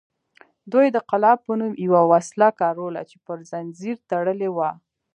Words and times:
دوی 0.71 0.87
د 0.91 0.97
قلاب 1.09 1.37
په 1.47 1.53
نوم 1.59 1.73
یوه 1.85 2.01
وسله 2.11 2.47
کاروله 2.61 3.01
چې 3.09 3.17
پر 3.25 3.37
زنځیر 3.51 3.97
تړلې 4.11 4.49
وه 4.55 4.71